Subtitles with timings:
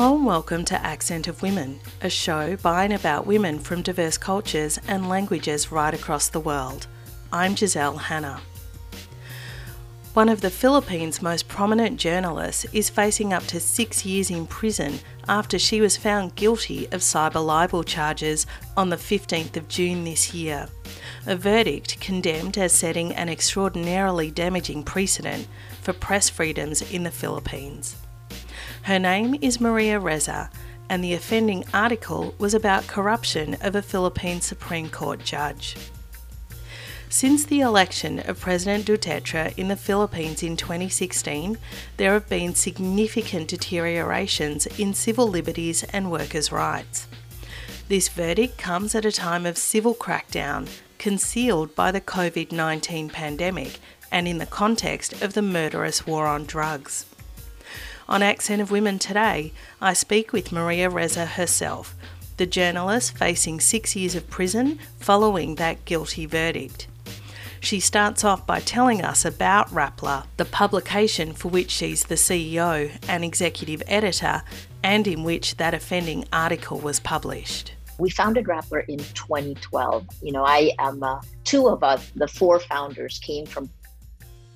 [0.00, 4.16] Hello and welcome to Accent of Women, a show by and about women from diverse
[4.16, 6.86] cultures and languages right across the world.
[7.30, 8.40] I'm Giselle Hanna.
[10.14, 15.00] One of the Philippines' most prominent journalists is facing up to six years in prison
[15.28, 18.46] after she was found guilty of cyber libel charges
[18.78, 20.66] on the 15th of June this year.
[21.26, 25.46] A verdict condemned as setting an extraordinarily damaging precedent
[25.82, 27.99] for press freedoms in the Philippines.
[28.82, 30.50] Her name is Maria Ressa,
[30.88, 35.76] and the offending article was about corruption of a Philippine Supreme Court judge.
[37.10, 41.58] Since the election of President Duterte in the Philippines in 2016,
[41.98, 47.06] there have been significant deteriorations in civil liberties and workers' rights.
[47.88, 53.78] This verdict comes at a time of civil crackdown concealed by the COVID 19 pandemic
[54.12, 57.06] and in the context of the murderous war on drugs.
[58.10, 61.94] On Accent of Women today, I speak with Maria Ressa herself,
[62.38, 66.88] the journalist facing six years of prison following that guilty verdict.
[67.60, 72.90] She starts off by telling us about Rappler, the publication for which she's the CEO
[73.06, 74.42] and executive editor,
[74.82, 77.74] and in which that offending article was published.
[78.00, 80.04] We founded Rappler in 2012.
[80.20, 83.70] You know, I am uh, two of us, the four founders came from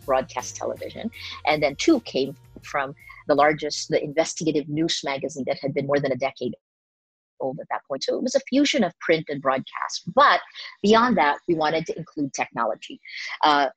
[0.05, 1.09] broadcast television,
[1.47, 2.97] and then two came from
[3.27, 6.55] the largest, the investigative news magazine that had been more than a decade
[7.41, 8.05] old at that point.
[8.05, 10.13] So it was a fusion of print and broadcast.
[10.15, 10.41] But
[10.83, 13.01] beyond that, we wanted to include technology.
[13.43, 13.69] Uh,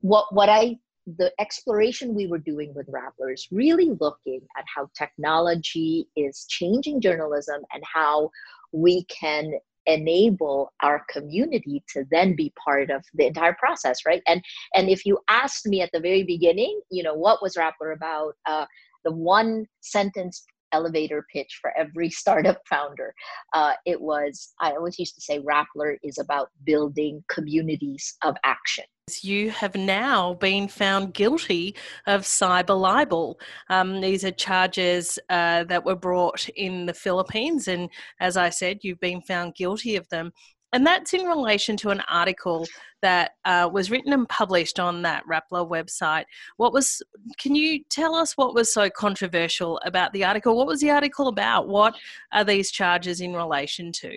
[0.00, 4.88] what what I the exploration we were doing with Rappler is really looking at how
[4.96, 8.30] technology is changing journalism and how
[8.72, 9.52] we can
[9.86, 14.22] enable our community to then be part of the entire process right?
[14.26, 14.42] And
[14.74, 18.34] and if you asked me at the very beginning you know what was rappler about
[18.46, 18.66] uh,
[19.04, 23.14] the one sentence elevator pitch for every startup founder
[23.52, 28.84] uh, it was i always used to say rappler is about building communities of action
[29.22, 31.74] you have now been found guilty
[32.06, 33.40] of cyber libel.
[33.68, 38.78] Um, these are charges uh, that were brought in the Philippines, and as I said,
[38.82, 40.32] you've been found guilty of them.
[40.72, 42.66] And that's in relation to an article
[43.02, 46.24] that uh, was written and published on that Rappler website.
[46.58, 47.02] What was?
[47.38, 50.56] Can you tell us what was so controversial about the article?
[50.56, 51.68] What was the article about?
[51.68, 51.96] What
[52.32, 54.16] are these charges in relation to?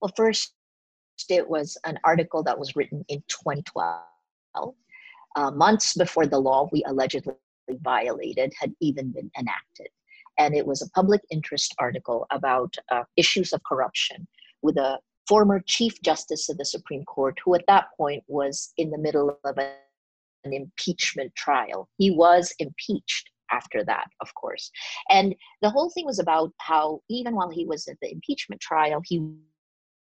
[0.00, 0.54] Well, first,
[1.28, 4.74] it was an article that was written in 2012,
[5.36, 7.34] uh, months before the law we allegedly
[7.68, 9.88] violated had even been enacted.
[10.38, 14.26] And it was a public interest article about uh, issues of corruption
[14.62, 14.98] with a
[15.28, 19.38] former Chief Justice of the Supreme Court, who at that point was in the middle
[19.44, 19.74] of a,
[20.44, 21.88] an impeachment trial.
[21.98, 24.70] He was impeached after that, of course.
[25.10, 29.02] And the whole thing was about how, even while he was at the impeachment trial,
[29.04, 29.34] he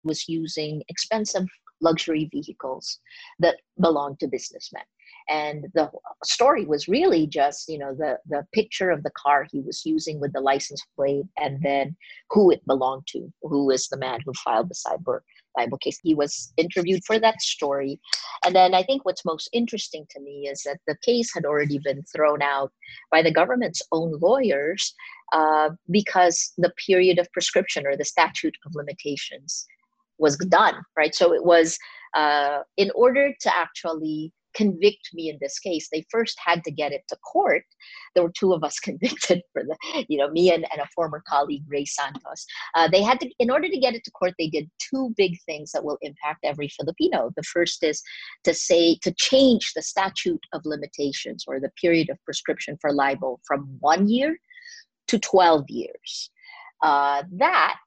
[0.03, 1.47] was using expensive
[1.81, 3.00] luxury vehicles
[3.38, 4.82] that belonged to businessmen
[5.28, 5.90] and the
[6.22, 10.20] story was really just you know the the picture of the car he was using
[10.20, 11.96] with the license plate and then
[12.30, 15.20] who it belonged to who is the man who filed the cyber
[15.56, 17.98] libel case he was interviewed for that story
[18.44, 21.78] and then i think what's most interesting to me is that the case had already
[21.78, 22.72] been thrown out
[23.10, 24.94] by the government's own lawyers
[25.32, 29.66] uh, because the period of prescription or the statute of limitations
[30.18, 31.14] was done, right?
[31.14, 31.78] So it was
[32.14, 35.88] uh, in order to actually convict me in this case.
[35.91, 37.65] They first had to get it to court.
[38.15, 41.22] There were two of us convicted for the you know me and, and a former
[41.26, 42.47] colleague Rey Santos.
[42.75, 45.38] Uh, they had to in order to get it to court they did two big
[45.47, 47.31] things that will impact every filipino.
[47.37, 48.03] The first is
[48.44, 53.41] to say to change the statute of limitations or the period of prescription for libel
[53.47, 54.38] from one year
[55.09, 56.31] to 12 years.
[56.82, 57.78] Uh, that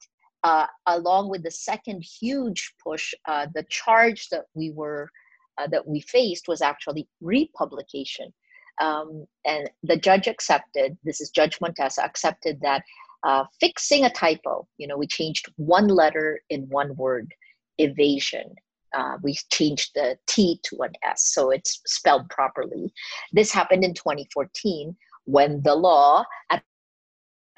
[0.44, 5.10] uh, along with the second huge push, uh, the charge that we were
[5.57, 8.33] uh, that we faced was actually republication.
[8.80, 10.98] Um, and the judge accepted.
[11.04, 12.83] This is Judge Montesa accepted that
[13.24, 14.68] uh, fixing a typo.
[14.77, 17.33] You know, we changed one letter in one word,
[17.77, 18.54] evasion.
[18.95, 22.94] Uh, we changed the T to an S, so it's spelled properly.
[23.33, 24.95] This happened in 2014
[25.25, 26.63] when the law at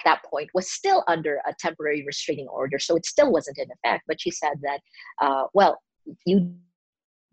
[0.05, 4.05] that point was still under a temporary restraining order, so it still wasn't in effect.
[4.07, 4.79] But she said that,
[5.21, 5.79] uh, well,
[6.25, 6.55] you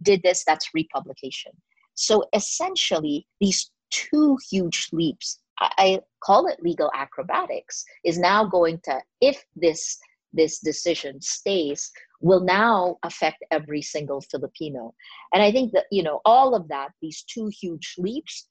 [0.02, 1.52] did this, that's republication.
[1.94, 9.00] So essentially, these two huge leaps, I call it legal acrobatics, is now going to,
[9.20, 9.98] if this
[10.32, 11.90] this decision stays,
[12.20, 14.94] will now affect every single Filipino.
[15.32, 18.48] And I think that, you know, all of that, these two huge leaps,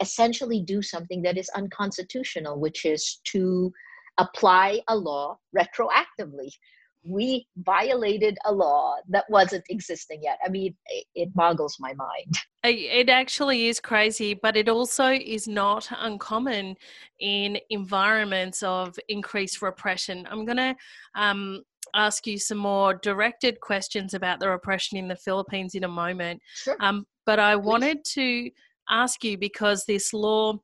[0.00, 3.72] essentially do something that is unconstitutional, which is to
[4.18, 6.50] apply a law retroactively.
[7.04, 10.38] We violated a law that wasn't existing yet.
[10.44, 10.74] I mean,
[11.14, 12.36] it boggles my mind.
[12.64, 16.76] It actually is crazy, but it also is not uncommon
[17.18, 20.28] in environments of increased repression.
[20.30, 20.76] I'm going to
[21.16, 21.62] um,
[21.94, 26.40] ask you some more directed questions about the repression in the Philippines in a moment.
[26.54, 26.76] Sure.
[26.80, 28.50] Um, but I wanted to
[28.88, 30.60] ask you because this law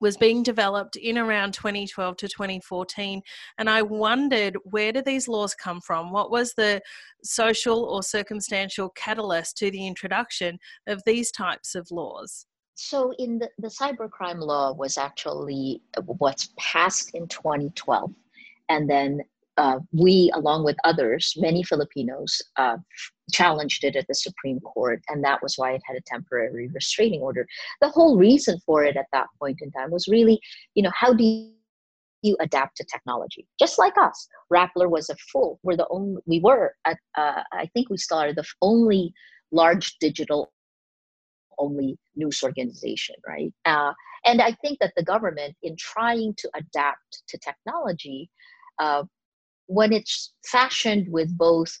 [0.00, 3.20] was being developed in around 2012 to 2014
[3.58, 6.10] and i wondered where do these laws come from?
[6.10, 6.80] What was the
[7.22, 12.46] social or circumstantial catalyst to the introduction of these types of laws?
[12.74, 18.12] So in the, the cybercrime law was actually uh, what's passed in 2012
[18.68, 19.20] and then
[19.56, 22.78] uh, we, along with others, many Filipinos, uh,
[23.30, 27.20] challenged it at the Supreme Court, and that was why it had a temporary restraining
[27.20, 27.46] order.
[27.80, 30.40] The whole reason for it at that point in time was really,
[30.74, 31.50] you know, how do
[32.22, 33.46] you adapt to technology?
[33.58, 35.58] Just like us, Rappler was a full.
[35.62, 36.20] We're the only.
[36.26, 36.98] We were at.
[37.16, 39.12] Uh, I think we started the only
[39.52, 40.52] large digital
[41.58, 43.52] only news organization, right?
[43.64, 43.92] Uh,
[44.24, 48.30] and I think that the government, in trying to adapt to technology,
[48.78, 49.04] uh,
[49.66, 51.72] when it's fashioned with both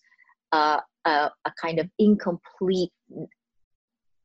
[0.52, 2.90] uh, a, a kind of incomplete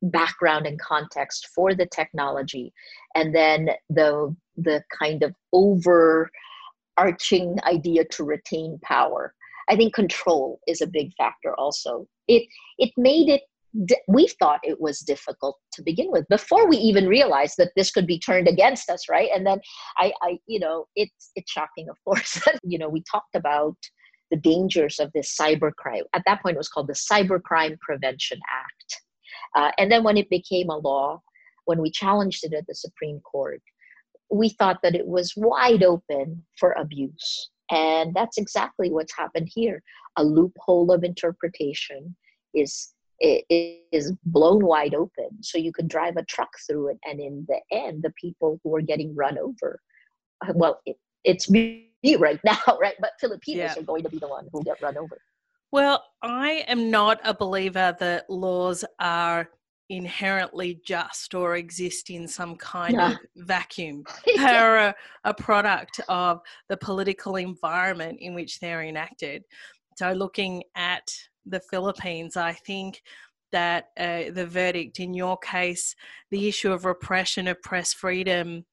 [0.02, 2.72] background and context for the technology.
[3.14, 6.30] And then the the kind of overarching
[7.64, 9.34] idea to retain power.
[9.68, 12.06] I think control is a big factor also.
[12.28, 12.46] It
[12.78, 13.42] it made it
[14.08, 18.06] we thought it was difficult to begin with before we even realized that this could
[18.06, 19.28] be turned against us right?
[19.34, 19.60] And then
[19.98, 23.76] i i you know it's it's shocking of course you know we talked about
[24.30, 29.02] the dangers of this cybercrime at that point it was called the cybercrime prevention act.
[29.54, 31.20] Uh, and then when it became a law
[31.64, 33.62] when we challenged it at the supreme court
[34.30, 37.50] we thought that it was wide open for abuse.
[37.70, 39.82] And that's exactly what's happened here.
[40.16, 42.16] A loophole of interpretation
[42.54, 45.30] is is blown wide open.
[45.40, 48.76] So you can drive a truck through it and in the end the people who
[48.76, 49.80] are getting run over
[50.46, 51.48] uh, well it, it's
[52.02, 53.80] me right now right but filipinos yeah.
[53.80, 55.18] are going to be the one who get run over
[55.72, 59.48] well i am not a believer that laws are
[59.88, 64.04] inherently just or exist in some kind of vacuum.
[64.36, 64.94] They're a,
[65.24, 69.44] a, product of the political environment in which they're enacted.
[69.96, 71.08] So, looking at
[71.44, 73.02] the Philippines, I think
[73.52, 75.94] that uh, the verdict in your case,
[76.30, 78.64] the issue of repression of press freedom,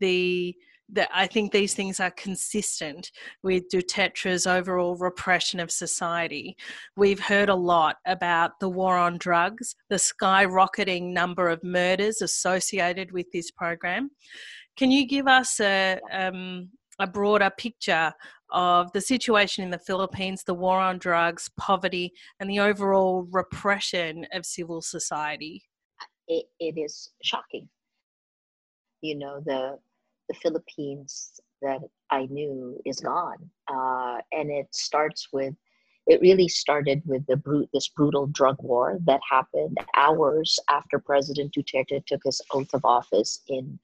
[0.00, 0.54] the
[0.90, 3.10] that I think these things are consistent
[3.42, 6.56] with Duterte's overall repression of society.
[6.96, 13.12] We've heard a lot about the war on drugs, the skyrocketing number of murders associated
[13.12, 14.10] with this program.
[14.76, 18.12] Can you give us a, um, a broader picture
[18.50, 24.26] of the situation in the Philippines, the war on drugs, poverty, and the overall repression
[24.32, 25.64] of civil society?
[26.28, 27.68] it, it is shocking.
[29.00, 29.78] You know, the
[30.28, 31.80] the Philippines that
[32.10, 35.54] I knew is gone, uh, and it starts with.
[36.06, 41.52] It really started with the brute, this brutal drug war that happened hours after President
[41.52, 43.78] Duterte took his oath of office in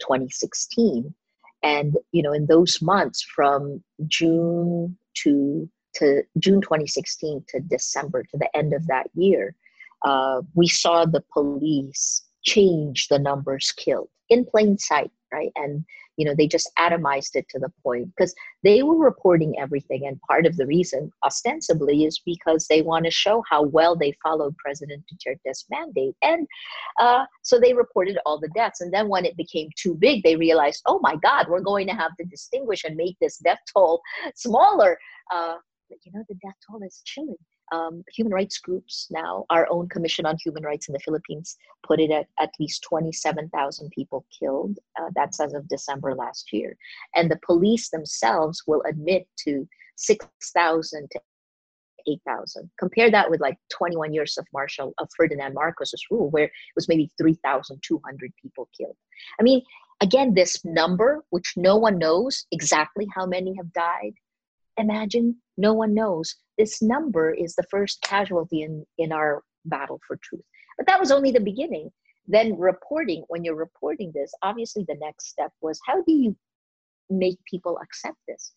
[0.00, 1.14] 2016
[1.62, 8.38] and you know in those months from june to to june 2016 to december to
[8.38, 9.54] the end of that year
[10.02, 15.52] uh, we saw the police change the numbers killed in plain sight right?
[15.56, 15.84] And
[16.16, 20.06] you know they just atomized it to the point because they were reporting everything.
[20.06, 24.12] And part of the reason ostensibly is because they want to show how well they
[24.22, 26.14] followed president duterte's mandate.
[26.22, 26.46] And
[26.98, 28.80] uh, so they reported all the deaths.
[28.80, 31.94] And then when it became too big they realized oh my god we're going to
[31.94, 34.00] have to distinguish and make this death toll
[34.34, 34.98] smaller.
[35.32, 35.56] Uh,
[35.88, 37.36] but you know the death toll is chilling
[37.72, 42.00] um, human rights groups now, our own Commission on Human Rights in the Philippines, put
[42.00, 44.78] it at at least 27,000 people killed.
[45.00, 46.76] Uh, that's as of December last year.
[47.14, 51.20] And the police themselves will admit to 6,000 to
[52.08, 52.70] 8,000.
[52.78, 56.88] Compare that with like 21 years of Marshal of Ferdinand Marcos's rule, where it was
[56.88, 58.96] maybe 3,200 people killed.
[59.38, 59.62] I mean,
[60.00, 64.14] again, this number, which no one knows exactly how many have died,
[64.76, 70.18] imagine no one knows this number is the first casualty in, in our battle for
[70.22, 70.44] truth
[70.76, 71.90] but that was only the beginning
[72.26, 76.36] then reporting when you're reporting this obviously the next step was how do you
[77.08, 78.52] make people accept this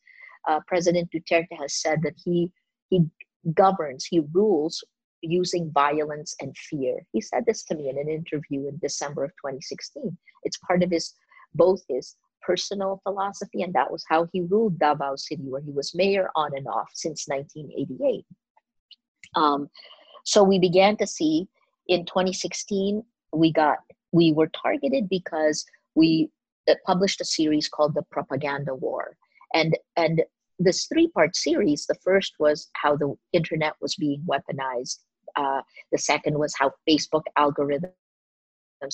[0.50, 2.51] uh, president duterte has said that he
[2.89, 3.00] he
[3.53, 4.83] governs he rules
[5.24, 6.98] using violence and fear.
[7.12, 10.15] He said this to me in an interview in December of 2016.
[10.43, 11.13] It's part of his
[11.55, 15.95] both his personal philosophy, and that was how he ruled Davao City, where he was
[15.95, 18.25] mayor on and off since 1988.
[19.35, 19.69] Um,
[20.25, 21.47] so we began to see
[21.88, 23.79] in 2016 we got
[24.12, 26.29] we were targeted because we
[26.69, 29.17] uh, published a series called the Propaganda War,
[29.53, 30.23] and and
[30.59, 31.85] this three part series.
[31.85, 35.00] The first was how the internet was being weaponized.
[35.35, 37.91] Uh, the second was how Facebook algorithms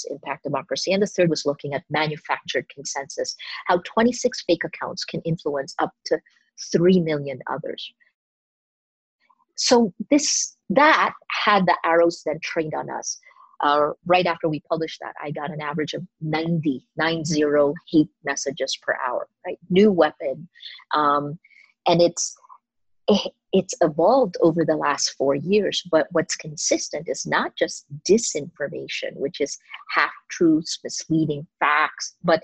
[0.10, 0.92] impact democracy.
[0.92, 3.36] And the third was looking at manufactured consensus,
[3.68, 6.20] how 26 fake accounts can influence up to
[6.72, 7.94] 3 million others.
[9.56, 11.14] So this that
[11.46, 13.20] had the arrows then trained on us.
[13.62, 17.44] Uh, right after we published that, I got an average of 90, 90
[17.92, 19.60] hate messages per hour, right?
[19.70, 20.48] New weapon.
[20.94, 21.38] Um,
[21.86, 22.38] and it's
[23.52, 29.42] it's evolved over the last four years, but what's consistent is not just disinformation, which
[29.42, 29.58] is
[29.90, 32.44] half truths, misleading facts, but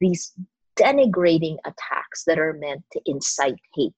[0.00, 0.32] these
[0.76, 3.94] denigrating attacks that are meant to incite hate.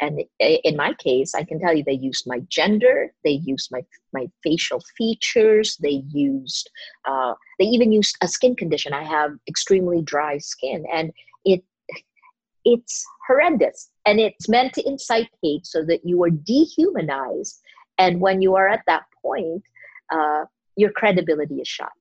[0.00, 3.82] And in my case, I can tell you they used my gender, they used my
[4.12, 6.70] my facial features, they used
[7.04, 8.92] uh, they even used a skin condition.
[8.92, 11.10] I have extremely dry skin, and
[12.72, 17.60] it's horrendous and it's meant to incite hate so that you are dehumanized
[17.96, 19.62] and when you are at that point
[20.12, 20.44] uh,
[20.76, 21.92] your credibility is shot.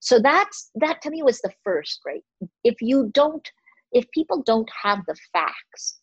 [0.00, 2.24] So that's that to me was the first right?
[2.62, 3.46] If you don't
[3.92, 5.98] if people don't have the facts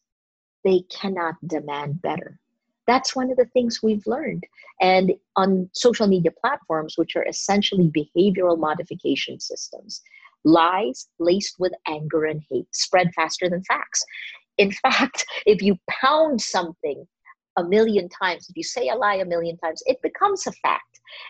[0.65, 2.39] they cannot demand better.
[2.87, 4.43] That's one of the things we've learned.
[4.81, 10.01] And on social media platforms which are essentially behavioral modification systems
[10.45, 14.03] lies laced with anger and hate spread faster than facts
[14.57, 17.05] in fact, if you pound something
[17.57, 20.83] a million times, if you say a lie a million times, it becomes a fact.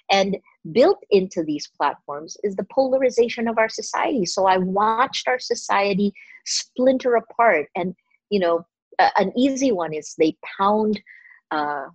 [0.10, 0.38] And
[0.72, 4.26] built into these platforms is the polarization of our society.
[4.26, 6.14] So I watched our society
[6.46, 7.68] splinter apart.
[7.76, 7.94] And,
[8.30, 8.66] you know,
[9.00, 11.02] an easy one is they pound
[11.52, 11.88] uh,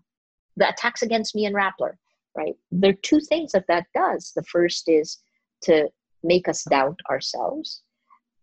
[0.57, 1.93] the attacks against me and Rappler,
[2.37, 2.55] right?
[2.71, 4.33] There are two things that that does.
[4.37, 5.19] The first is
[5.63, 5.89] to
[6.23, 7.83] make us doubt ourselves,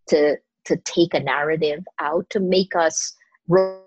[0.08, 3.14] to to take a narrative out to make us
[3.48, 3.80] roll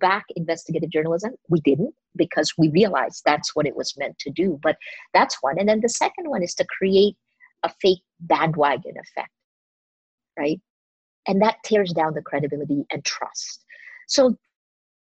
[0.00, 1.32] back investigative journalism.
[1.48, 4.58] We didn't because we realized that's what it was meant to do.
[4.62, 4.76] But
[5.12, 5.58] that's one.
[5.58, 7.16] And then the second one is to create
[7.64, 9.30] a fake bandwagon effect,
[10.38, 10.60] right?
[11.26, 13.64] And that tears down the credibility and trust.
[14.08, 14.36] So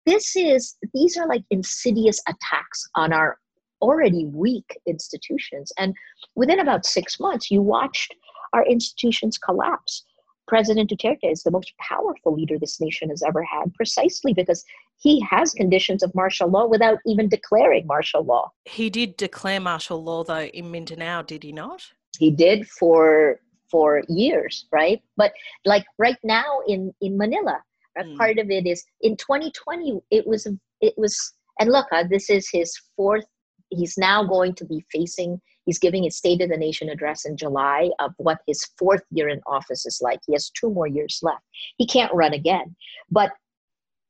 [0.07, 3.39] this is these are like insidious attacks on our
[3.80, 5.94] already weak institutions and
[6.34, 8.14] within about 6 months you watched
[8.52, 10.04] our institutions collapse
[10.50, 14.64] President Duterte is the most powerful leader this nation has ever had, precisely because
[14.99, 18.50] he has conditions of martial law without even declaring martial law.
[18.64, 21.82] He did declare martial law, though, in Mindanao, did he not?
[22.18, 23.38] He did for
[23.70, 25.00] for years, right?
[25.16, 25.32] But
[25.64, 27.62] like right now in in Manila,
[27.96, 28.18] mm.
[28.18, 30.00] part of it is in 2020.
[30.10, 30.49] It was
[30.80, 33.25] it was, and look, uh, this is his fourth.
[33.71, 37.37] He's now going to be facing He's giving his State of the Nation address in
[37.37, 40.19] July of what his fourth year in office is like.
[40.27, 41.45] He has two more years left.
[41.77, 42.75] He can't run again.
[43.11, 43.31] But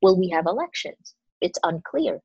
[0.01, 1.13] will we have elections?
[1.41, 2.19] It's unclear.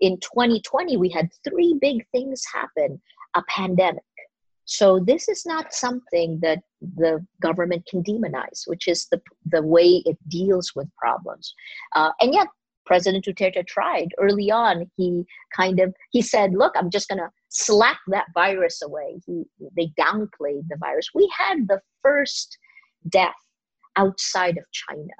[0.00, 3.00] In 2020, we had three big things happen
[3.34, 4.02] a pandemic.
[4.64, 10.02] So this is not something that the government can demonize, which is the, the way
[10.04, 11.54] it deals with problems.
[11.96, 12.48] Uh, and yet,
[12.84, 14.90] President Duterte tried early on.
[14.96, 15.24] He
[15.54, 19.44] kind of he said, "Look, I'm just going to slap that virus away." He
[19.76, 21.08] they downplayed the virus.
[21.14, 22.58] We had the first
[23.08, 23.34] death
[23.96, 25.14] outside of China,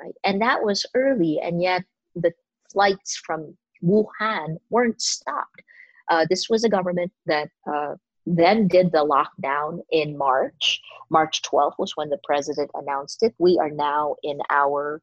[0.00, 0.14] right?
[0.24, 1.82] And that was early, and yet
[2.14, 2.32] the
[2.72, 5.62] flights from Wuhan weren't stopped.
[6.10, 7.94] Uh, this was a government that uh,
[8.26, 10.80] then did the lockdown in March.
[11.10, 13.34] March 12th was when the president announced it.
[13.38, 15.00] We are now in our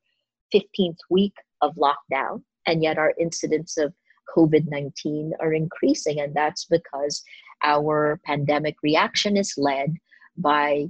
[0.53, 1.33] 15th week
[1.63, 3.93] of lockdown, and yet our incidents of
[4.35, 6.19] COVID 19 are increasing.
[6.19, 7.23] And that's because
[7.63, 9.95] our pandemic reaction is led
[10.37, 10.87] by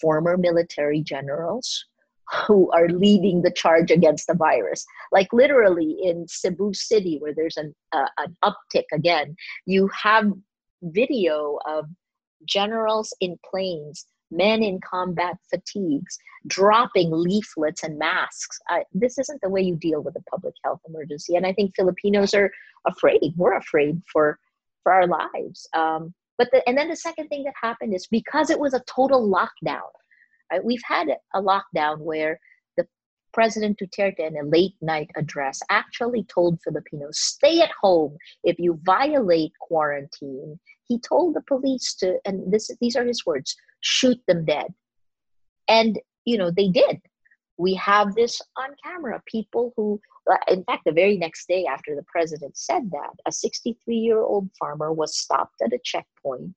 [0.00, 1.84] former military generals
[2.46, 4.84] who are leading the charge against the virus.
[5.12, 9.34] Like literally in Cebu City, where there's an, uh, an uptick again,
[9.64, 10.30] you have
[10.82, 11.86] video of
[12.44, 18.58] generals in planes men in combat fatigues, dropping leaflets and masks.
[18.70, 21.36] Uh, this isn't the way you deal with a public health emergency.
[21.36, 22.50] And I think Filipinos are
[22.86, 23.32] afraid.
[23.36, 24.38] We're afraid for
[24.82, 25.68] for our lives.
[25.74, 28.82] Um, but the, and then the second thing that happened is because it was a
[28.86, 29.90] total lockdown.
[30.50, 30.64] Right?
[30.64, 32.40] We've had a lockdown where
[32.76, 32.86] the
[33.34, 38.80] President Duterte, in a late night address, actually told Filipinos, stay at home if you
[38.84, 40.58] violate quarantine.
[40.88, 44.72] He told the police to, and this, these are his words, shoot them dead.
[45.68, 47.00] And, you know, they did.
[47.58, 49.22] We have this on camera.
[49.26, 50.00] People who,
[50.48, 54.48] in fact, the very next day after the president said that, a 63 year old
[54.58, 56.54] farmer was stopped at a checkpoint.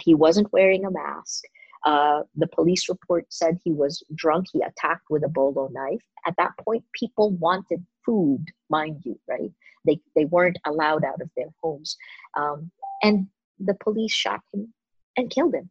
[0.00, 1.44] He wasn't wearing a mask.
[1.84, 4.46] Uh, the police report said he was drunk.
[4.52, 6.02] He attacked with a bolo knife.
[6.26, 9.52] At that point, people wanted food, mind you, right?
[9.86, 11.96] They, they weren't allowed out of their homes.
[12.36, 12.70] Um,
[13.02, 13.28] and
[13.58, 14.72] the police shot him
[15.16, 15.70] and killed him.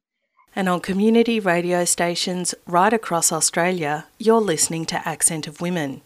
[0.56, 6.02] And on community radio stations right across Australia, you're listening to Accent of Women.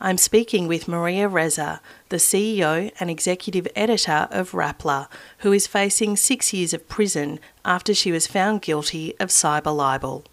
[0.00, 5.08] I'm speaking with Maria Ressa, the CEO and executive editor of Rappler,
[5.38, 10.24] who is facing six years of prison after she was found guilty of cyber libel.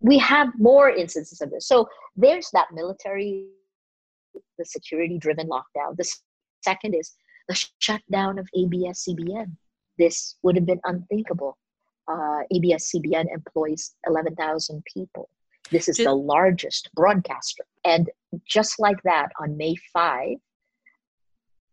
[0.00, 1.66] We have more instances of this.
[1.66, 3.46] So there's that military,
[4.58, 5.96] the security driven lockdown.
[5.96, 6.08] The
[6.62, 7.12] second is
[7.48, 9.56] the shutdown of ABS CBN.
[9.98, 11.58] This would have been unthinkable.
[12.08, 15.28] Uh, ABS CBN employs 11,000 people.
[15.70, 17.64] This is the largest broadcaster.
[17.84, 18.08] And
[18.46, 20.36] just like that, on May 5,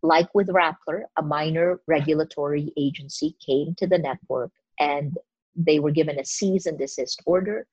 [0.01, 5.17] like with Rappler, a minor regulatory agency came to the network and
[5.55, 7.67] they were given a cease and desist order.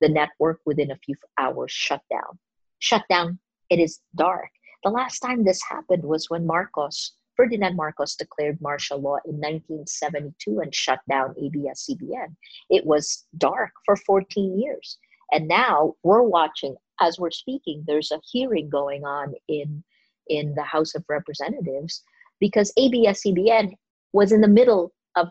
[0.00, 2.38] The network, within a few hours, shut down.
[2.78, 3.38] Shut down.
[3.68, 4.50] It is dark.
[4.82, 10.60] The last time this happened was when Marcos, Ferdinand Marcos, declared martial law in 1972
[10.60, 12.36] and shut down ABS CBN.
[12.68, 14.98] It was dark for 14 years.
[15.32, 19.82] And now we're watching, as we're speaking, there's a hearing going on in,
[20.28, 22.02] in the House of Representatives
[22.40, 23.72] because ABS-CBN
[24.12, 25.28] was in the middle of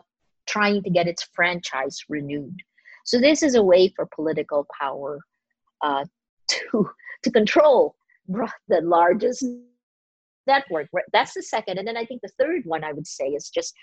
[0.48, 2.58] trying to get its franchise renewed.
[3.06, 5.20] So this is a way for political power
[5.84, 6.06] uh,
[6.48, 6.90] to,
[7.22, 7.96] to control
[8.28, 9.46] the largest
[10.50, 10.88] network.
[11.14, 11.78] That's the second.
[11.78, 13.74] And then I think the third one I would say is just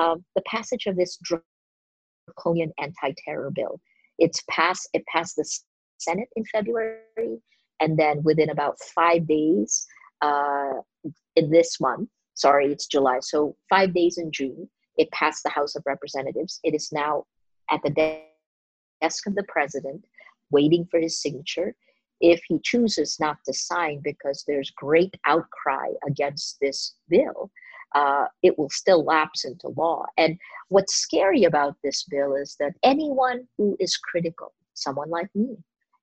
[0.00, 1.18] um, the passage of this
[2.26, 3.80] draconian anti-terror bill
[4.18, 5.48] it's passed it passed the
[5.98, 7.38] senate in february
[7.80, 9.86] and then within about five days
[10.22, 10.74] uh,
[11.36, 15.74] in this month sorry it's july so five days in june it passed the house
[15.74, 17.24] of representatives it is now
[17.70, 18.20] at the
[19.00, 20.04] desk of the president
[20.50, 21.74] waiting for his signature
[22.32, 27.50] if he chooses not to sign because there's great outcry against this bill
[27.94, 30.04] uh, it will still lapse into law.
[30.18, 30.36] And
[30.68, 35.56] what's scary about this bill is that anyone who is critical, someone like me,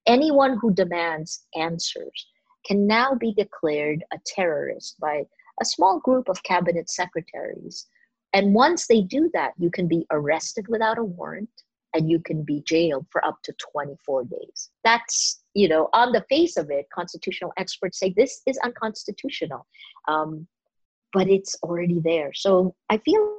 [0.06, 2.26] anyone who demands answers,
[2.66, 5.24] can now be declared a terrorist by
[5.60, 7.86] a small group of cabinet secretaries.
[8.32, 11.50] And once they do that, you can be arrested without a warrant
[11.94, 14.70] and you can be jailed for up to 24 days.
[14.84, 19.66] That's, you know, on the face of it, constitutional experts say this is unconstitutional.
[20.08, 20.46] Um,
[21.12, 22.32] but it's already there.
[22.32, 23.36] So I feel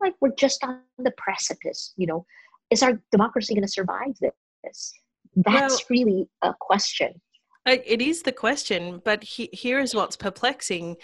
[0.00, 1.92] like we're just on the precipice.
[1.96, 2.26] You know,
[2.70, 4.92] is our democracy going to survive this?
[5.36, 7.20] That's well, really a question.
[7.66, 10.96] It is the question, but he, here is what's perplexing.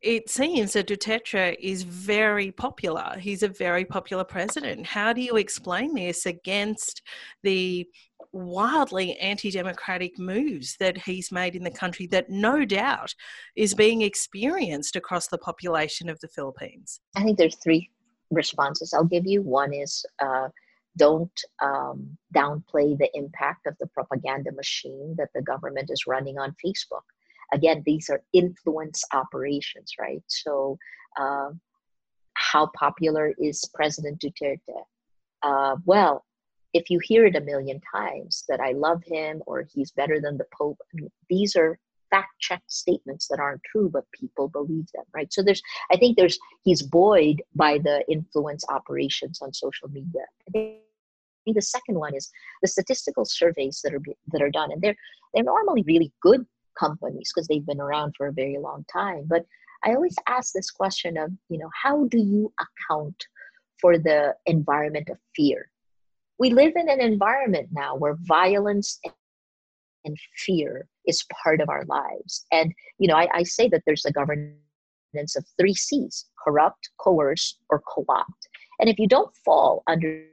[0.00, 3.16] It seems that Duterte is very popular.
[3.18, 4.86] He's a very popular president.
[4.86, 7.02] How do you explain this against
[7.42, 7.88] the
[8.30, 13.12] wildly anti democratic moves that he's made in the country that no doubt
[13.56, 17.00] is being experienced across the population of the Philippines?
[17.16, 17.90] I think there's three
[18.30, 19.42] responses I'll give you.
[19.42, 20.48] One is uh,
[20.96, 26.54] don't um, downplay the impact of the propaganda machine that the government is running on
[26.64, 27.02] Facebook.
[27.52, 30.22] Again, these are influence operations, right?
[30.26, 30.78] So,
[31.18, 31.50] uh,
[32.34, 34.58] how popular is President Duterte?
[35.42, 36.24] Uh, well,
[36.72, 40.36] if you hear it a million times that I love him or he's better than
[40.36, 40.78] the Pope,
[41.28, 41.78] these are
[42.10, 45.32] fact check statements that aren't true, but people believe them, right?
[45.32, 50.22] So there's, I think there's, he's buoyed by the influence operations on social media.
[50.48, 50.74] I think
[51.52, 52.30] the second one is
[52.62, 54.02] the statistical surveys that are
[54.32, 54.96] that are done, and they're
[55.34, 56.44] they're normally really good
[56.78, 59.24] companies because they've been around for a very long time.
[59.26, 59.44] But
[59.84, 63.26] I always ask this question of, you know, how do you account
[63.80, 65.68] for the environment of fear
[66.38, 69.00] we live in an environment now where violence
[70.04, 72.44] and fear is part of our lives.
[72.52, 77.56] And, you know, I, I say that there's a governance of three C's corrupt, coerce,
[77.70, 78.48] or co opt.
[78.80, 80.24] And if you don't fall under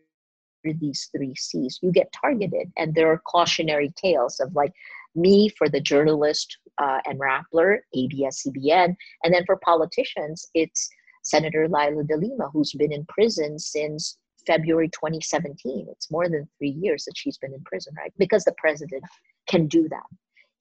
[0.64, 2.72] these three C's, you get targeted.
[2.78, 4.74] And there are cautionary tales of like
[5.16, 8.96] me for the journalist uh, and Rappler, ABS CBN.
[9.24, 10.90] And then for politicians, it's
[11.24, 15.88] Senator Leila de Lima, who's been in prison since February 2017.
[15.92, 18.14] It's more than three years that she's been in prison, right?
[18.18, 19.04] Because the president
[19.48, 20.04] can do that.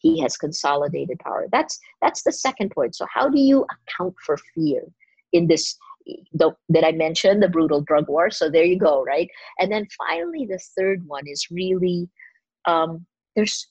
[0.01, 4.37] he has consolidated power that's that's the second point so how do you account for
[4.55, 4.83] fear
[5.33, 5.77] in this
[6.33, 8.31] the, that i mentioned the brutal drug war.
[8.31, 9.29] So there you go right?
[9.59, 12.09] And then finally the third one is really
[12.67, 13.69] um, there's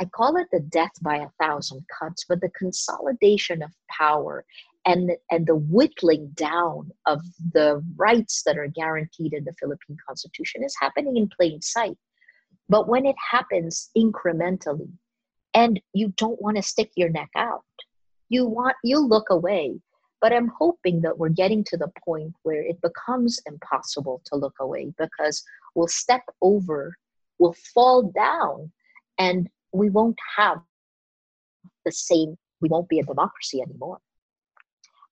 [0.00, 4.44] i call it the death by a thousand cuts but the consolidation of power
[4.84, 7.20] and and the whittling down of
[7.52, 11.96] the rights that are guaranteed in the philippine constitution is happening in plain sight.
[12.68, 14.90] But when it happens incrementally
[15.54, 17.64] and you don't want to stick your neck out
[18.28, 19.78] you want you look away
[20.20, 24.54] but i'm hoping that we're getting to the point where it becomes impossible to look
[24.60, 25.42] away because
[25.74, 26.96] we'll step over
[27.38, 28.70] we'll fall down
[29.18, 30.58] and we won't have
[31.84, 33.98] the same we won't be a democracy anymore.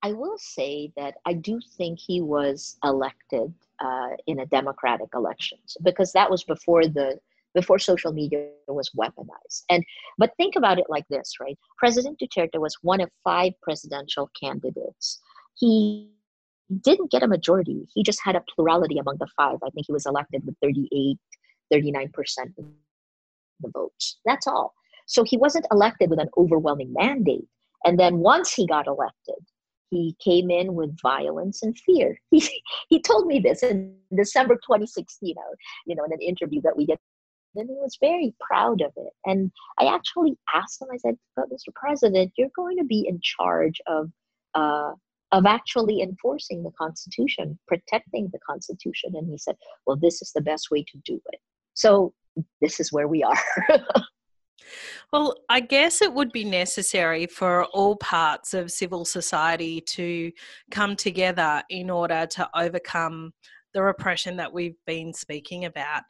[0.03, 5.77] I will say that i do think he was elected uh, in a democratic elections
[5.83, 7.19] because that was before the
[7.59, 9.65] before social media was weaponized.
[9.69, 9.83] And
[10.17, 11.59] but think about it like this, right?
[11.77, 15.21] President Duterte was one of five presidential candidates.
[15.57, 16.13] He
[16.83, 17.81] didn't get a majority.
[17.93, 19.57] He just had a plurality among the five.
[19.67, 21.19] I think he was elected with 38,
[21.73, 22.11] 39%
[22.59, 22.65] of
[23.61, 24.19] the votes.
[24.25, 24.73] That's all.
[25.07, 27.49] So he wasn't elected with an overwhelming mandate.
[27.85, 29.43] And then once he got elected,
[29.91, 32.21] he came in with violence and fear.
[32.31, 32.47] He,
[32.89, 35.35] he told me this in December 2016,
[35.87, 36.99] you know, in an interview that we did
[37.55, 39.13] and he was very proud of it.
[39.25, 41.75] And I actually asked him, I said, but Mr.
[41.75, 44.11] President, you're going to be in charge of
[44.55, 44.93] uh,
[45.33, 49.13] of actually enforcing the Constitution, protecting the Constitution.
[49.15, 49.57] And he said,
[49.87, 51.41] Well, this is the best way to do it.
[51.75, 52.15] So
[52.61, 53.39] this is where we are.
[55.13, 60.33] well, I guess it would be necessary for all parts of civil society to
[60.71, 63.33] come together in order to overcome
[63.75, 66.03] the repression that we've been speaking about.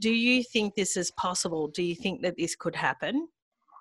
[0.00, 1.68] Do you think this is possible?
[1.68, 3.28] Do you think that this could happen?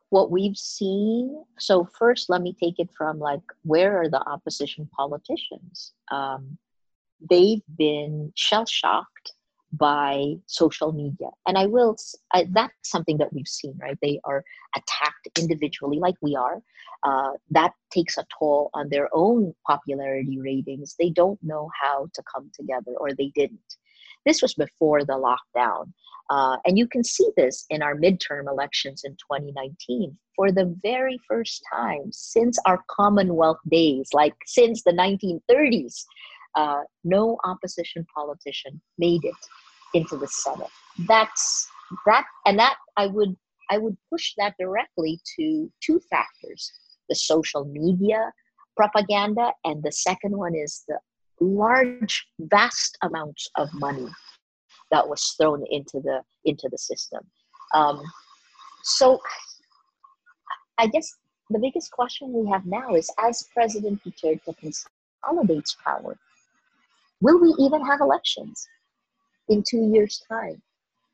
[0.10, 4.90] What we've seen, so first, let me take it from like, where are the opposition
[4.96, 5.94] politicians?
[6.12, 6.58] Um,
[7.30, 9.34] they've been shell shocked
[9.74, 11.28] by social media.
[11.46, 11.98] And I will,
[12.34, 13.98] I, that's something that we've seen, right?
[14.02, 14.44] They are
[14.76, 16.62] attacked individually, like we are.
[17.04, 20.96] Uh, that takes a toll on their own popularity ratings.
[20.98, 23.76] They don't know how to come together, or they didn't.
[24.28, 25.94] This was before the lockdown.
[26.30, 30.18] Uh, and you can see this in our midterm elections in 2019.
[30.36, 36.04] For the very first time since our Commonwealth days, like since the 1930s,
[36.56, 39.36] uh, no opposition politician made it
[39.94, 40.70] into the Senate.
[41.08, 41.70] That's
[42.06, 43.36] that, and that I would
[43.70, 46.72] I would push that directly to two factors:
[47.08, 48.34] the social media
[48.76, 51.00] propaganda, and the second one is the
[51.40, 54.08] large, vast amounts of money
[54.92, 57.22] that was thrown into the into the system.
[57.74, 58.02] Um,
[58.84, 59.20] so,
[60.78, 61.14] I guess
[61.50, 66.18] the biggest question we have now is: as President Duterte consolidates power,
[67.22, 68.68] will we even have elections
[69.50, 70.62] in two years' time?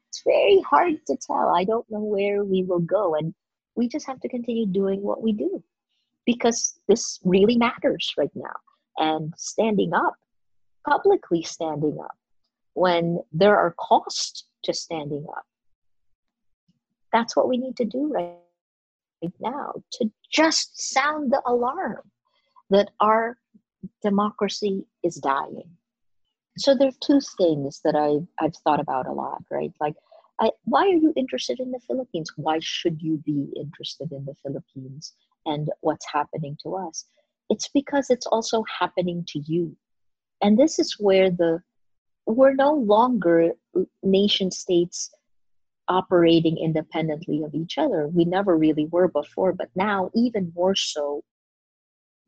[0.09, 1.53] It's very hard to tell.
[1.55, 3.33] I don't know where we will go, and
[3.75, 5.63] we just have to continue doing what we do
[6.25, 8.55] because this really matters right now.
[8.97, 10.15] And standing up,
[10.87, 12.15] publicly standing up,
[12.73, 15.45] when there are costs to standing up.
[17.11, 18.33] That's what we need to do right,
[19.39, 22.01] now to just sound the alarm
[22.69, 23.37] that our
[24.01, 25.69] democracy is dying.
[26.57, 29.71] So there are two things that I've, I've thought about a lot, right?
[29.79, 29.95] Like,
[30.39, 32.31] I, why are you interested in the Philippines?
[32.35, 35.13] Why should you be interested in the Philippines
[35.45, 37.05] and what's happening to us?
[37.49, 39.75] It's because it's also happening to you.
[40.41, 41.59] And this is where the
[42.25, 43.51] we're no longer
[44.01, 45.11] nation states
[45.89, 48.07] operating independently of each other.
[48.07, 51.21] We never really were before, but now even more so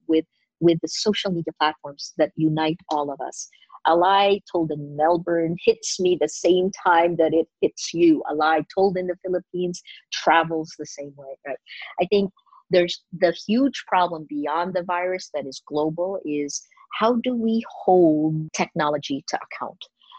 [0.07, 0.25] with
[0.61, 3.49] with the social media platforms that unite all of us.
[3.87, 8.23] A lie told in Melbourne hits me the same time that it hits you.
[8.29, 11.57] A lie told in the Philippines travels the same way, right?
[12.01, 12.31] I think
[12.69, 16.61] there's the huge problem beyond the virus that is global is
[16.99, 19.77] how do we hold technology to account?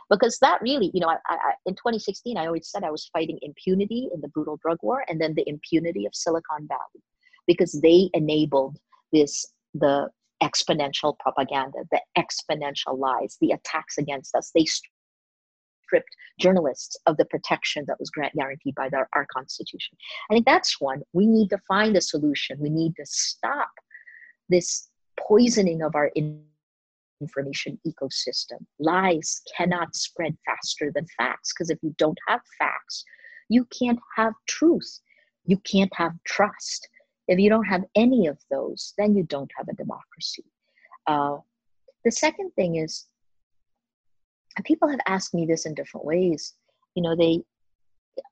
[0.08, 3.38] Because that really, you know, I, I, in 2016, I always said I was fighting
[3.42, 7.02] impunity in the brutal drug war and then the impunity of Silicon Valley
[7.46, 8.78] because they enabled
[9.12, 10.08] this, the
[10.42, 14.50] exponential propaganda, the exponential lies, the attacks against us.
[14.54, 14.66] They
[15.86, 19.96] stripped journalists of the protection that was guaranteed by the, our Constitution.
[20.30, 21.02] I think that's one.
[21.12, 22.58] We need to find a solution.
[22.60, 23.70] We need to stop
[24.48, 26.10] this poisoning of our
[27.20, 28.60] information ecosystem.
[28.78, 33.04] Lies cannot spread faster than facts because if you don't have facts,
[33.48, 35.00] you can't have truth.
[35.46, 36.88] you can't have trust.
[37.28, 40.44] If you don't have any of those, then you don't have a democracy.
[41.06, 41.38] Uh,
[42.04, 43.06] the second thing is,
[44.64, 46.54] people have asked me this in different ways.
[46.94, 47.42] You know, they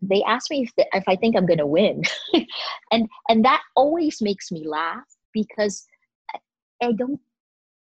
[0.01, 2.03] they ask me if, the, if I think I'm going to win,
[2.93, 5.87] and and that always makes me laugh because
[6.33, 6.39] I,
[6.83, 7.21] I don't.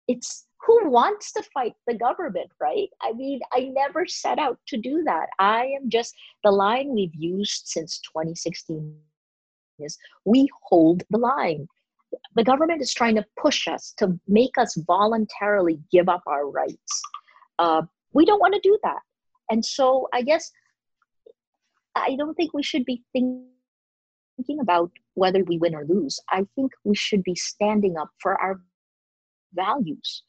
[0.09, 2.89] It's who wants to fight the government, right?
[3.01, 5.27] I mean, I never set out to do that.
[5.39, 8.95] I am just the line we've used since 2016
[9.79, 11.67] is we hold the line.
[12.35, 17.03] The government is trying to push us to make us voluntarily give up our rights.
[17.59, 19.01] Uh, we don't want to do that.
[19.51, 20.51] And so I guess
[21.97, 26.21] I don't think we should be thinking about whether we win or lose.
[26.31, 28.61] I think we should be standing up for our
[29.55, 30.23] values.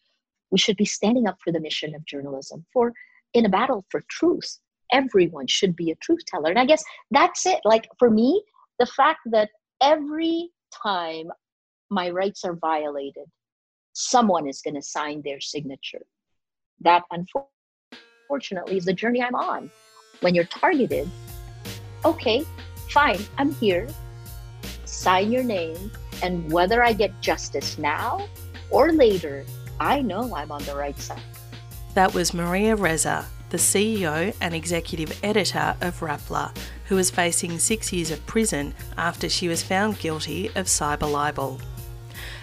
[0.49, 2.93] We should be standing up for the mission of journalism, for
[3.33, 4.59] in a battle for truth.
[4.91, 6.49] Everyone should be a truth teller.
[6.49, 7.61] And I guess that's it.
[7.63, 8.43] Like for me,
[8.79, 9.49] the fact that
[9.81, 10.49] every
[10.83, 11.27] time
[11.89, 13.25] my rights are violated,
[13.93, 16.05] someone is going to sign their signature.
[16.81, 17.50] That unfortunately
[18.35, 19.69] is the journey I'm on.
[20.21, 21.09] When you're targeted,
[22.05, 22.45] okay,
[22.89, 23.87] fine, I'm here.
[24.85, 25.91] Sign your name,
[26.23, 28.27] and whether I get justice now
[28.69, 29.45] or later,
[29.79, 31.21] I know I'm on the right side.
[31.93, 37.91] That was Maria Ressa, the CEO and executive editor of Rappler, who was facing six
[37.91, 41.59] years of prison after she was found guilty of cyber libel.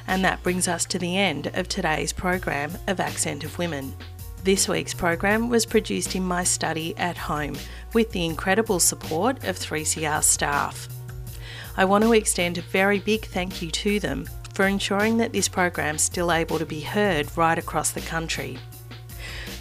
[0.07, 3.95] And that brings us to the end of today's program of Accent of Women.
[4.49, 7.55] This week's program was produced in my study at home
[7.93, 10.89] with the incredible support of 3CR staff.
[11.77, 15.49] I want to extend a very big thank you to them for ensuring that this
[15.49, 18.59] program is still able to be heard right across the country.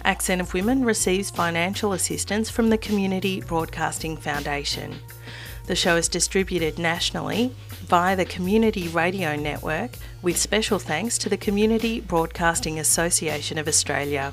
[0.04, 5.00] Accent of Women receives financial assistance from the Community Broadcasting Foundation.
[5.66, 9.90] The show is distributed nationally via the Community Radio Network,
[10.22, 14.32] with special thanks to the Community Broadcasting Association of Australia.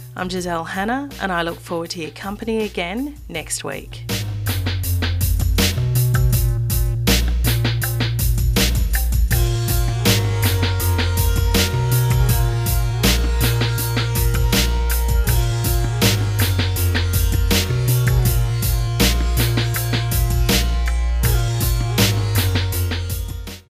[0.21, 4.05] I'm Giselle Hanna, and I look forward to your company again next week.